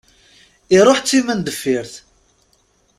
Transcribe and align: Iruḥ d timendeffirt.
Iruḥ 0.77 0.99
d 1.01 1.05
timendeffirt. 1.07 1.93